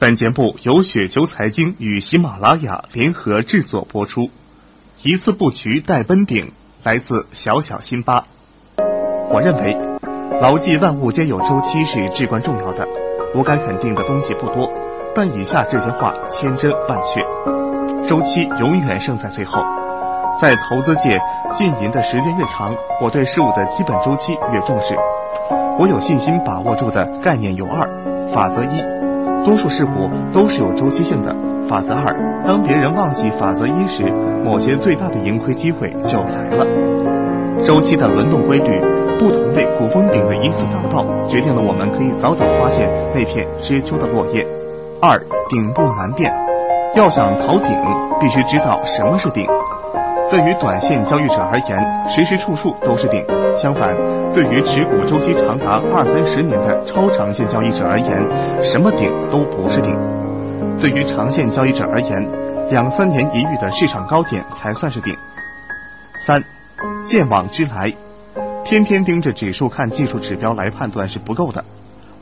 [0.00, 4.30] 本节目由雪球财经与喜马拉雅联合制作播出。
[5.02, 6.52] 一字布局带奔顶，
[6.84, 8.24] 来自小小辛巴。
[9.28, 9.76] 我认为，
[10.40, 12.86] 牢记万物皆有周期是至关重要的。
[13.34, 14.70] 我敢肯定的东西不多，
[15.16, 17.20] 但以下这些话千真万确：
[18.08, 19.64] 周期永远胜在最后。
[20.40, 21.18] 在投资界，
[21.52, 22.72] 浸淫的时间越长，
[23.02, 24.94] 我对事物的基本周期越重视。
[25.76, 27.84] 我有信心把握住的概念有二：
[28.32, 29.07] 法则一。
[29.48, 31.34] 多数事物都是有周期性的。
[31.66, 32.14] 法则二：
[32.46, 34.04] 当别人忘记法则一时，
[34.44, 36.66] 某些最大的盈亏机会就来了。
[37.64, 38.78] 周期的轮动规律，
[39.18, 44.46] 不同类股峰顶的一次达到，决定了我们可以早早发现那片知秋的落叶。
[45.00, 46.30] 二：顶部难辨，
[46.94, 47.74] 要想逃顶，
[48.20, 49.46] 必须知道什么是顶。
[50.30, 53.22] 对于短线交易者而言，时时处处都是顶；
[53.56, 53.96] 相反，
[54.34, 59.96] 对于持股周期长达二三十年的超长线交易者而言，什么顶都不是顶。
[60.78, 62.28] 对于长线交易者而言，
[62.70, 65.16] 两三年一遇的市场高点才算是顶。
[66.18, 66.44] 三，
[67.06, 67.94] 见往知来，
[68.64, 71.64] 天天盯着指数看技术指标来判断是不够的，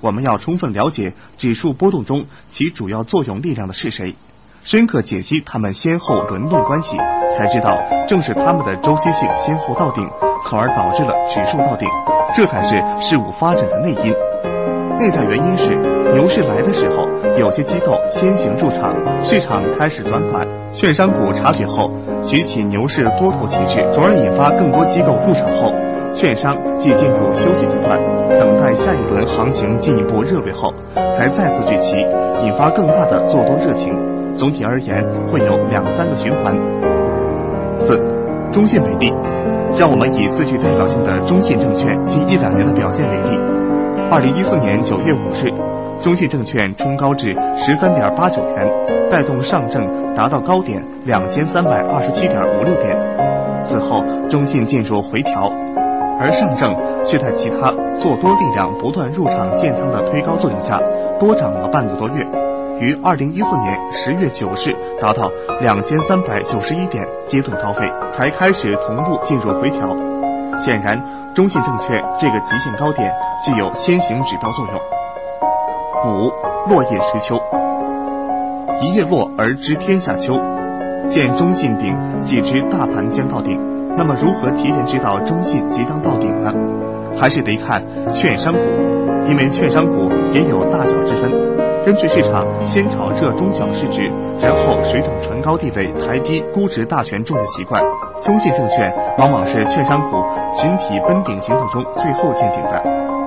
[0.00, 4.14] 我们要充分了解指数波动中起主要作用力量的是谁。
[4.66, 6.96] 深刻解析它们先后轮动关系，
[7.32, 10.04] 才知道正是它们的周期性先后到顶，
[10.44, 11.88] 从而导致了指数到顶，
[12.34, 14.12] 这才是事物发展的内因。
[14.98, 15.76] 内在原因是
[16.12, 17.06] 牛市来的时候，
[17.38, 20.44] 有些机构先行入场，市场开始转暖，
[20.74, 21.92] 券商股察觉后
[22.26, 25.72] 举起牛市多头旗帜，从而引发更多机构入场后，
[26.14, 28.00] 券商即进入休息阶段，
[28.38, 30.72] 等待下一轮行情进一步热烈后，
[31.14, 31.96] 才再次聚齐，
[32.44, 33.94] 引发更大的做多热情。
[34.36, 36.54] 总体而言，会有两三个循环。
[37.76, 38.02] 四，
[38.52, 39.12] 中信为例，
[39.78, 43.38] 让我们以最具代表性的中信证券近一两年的表现为例。
[44.10, 45.50] 二零一四年九月五日，
[46.02, 48.70] 中信证券冲高至十三点八九元，
[49.10, 52.96] 带动上证达到高点两千三百二十七点五六点。
[53.64, 55.50] 此后，中信进入回调，
[56.18, 60.80] 而上证却在其他做多力量不断入场建仓的推高作用下，
[61.20, 62.26] 多涨了半个多月。
[62.78, 69.96] 于二零一四年十月九日达到两千三百九十一点阶段高位，才开始同步进入回调。
[70.58, 71.02] 显然，
[71.34, 73.10] 中信证券这个极限高点
[73.44, 74.74] 具有先行指标作用。
[76.04, 76.32] 五，
[76.68, 77.40] 落叶知秋，
[78.82, 80.38] 一叶落而知天下秋。
[81.08, 83.75] 见中信顶，即知大盘将到顶。
[83.96, 86.52] 那么，如何提前知道中信即将到顶呢？
[87.18, 88.60] 还是得看券商股，
[89.26, 91.32] 因为券商股也有大小之分。
[91.86, 97.82] 根据市场先炒这中小市值，然后水涨船高地位抬低估值大权重的习惯，
[98.22, 100.22] 中信证券往往是券商股
[100.60, 102.82] 群体奔顶行动中最后见顶的。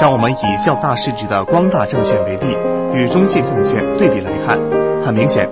[0.00, 2.56] 让我们以较大市值的光大证券为例，
[2.92, 4.58] 与中信证券对比来看，
[5.02, 5.48] 很明显，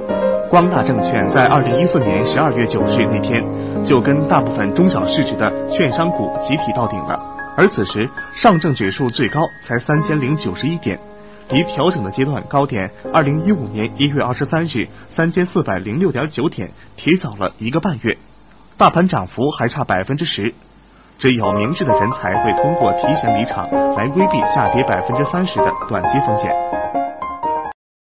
[0.50, 3.44] 光大证券在二零一四年十二月九日那天，
[3.84, 7.20] 就跟大部分中小市值的券商股集体到顶了，
[7.54, 10.98] 而此时上证指数最高才三千零九十一点。
[11.50, 18.16] 离调整的阶段高点，二零一五年一月二十三日三千四百零六点九点，提早了一个半月，
[18.78, 20.54] 大盘涨幅还差百分之十。
[21.18, 26.50] 只有明智的人才会通过提前离场来规避下跌百分之三十的短期风险。